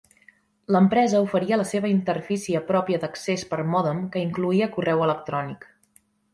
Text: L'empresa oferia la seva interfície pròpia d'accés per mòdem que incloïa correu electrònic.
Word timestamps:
L'empresa 0.75 1.19
oferia 1.25 1.59
la 1.61 1.67
seva 1.73 1.91
interfície 1.91 2.63
pròpia 2.71 3.01
d'accés 3.05 3.47
per 3.53 3.61
mòdem 3.77 4.03
que 4.17 4.27
incloïa 4.27 4.73
correu 4.79 5.09
electrònic. 5.13 5.73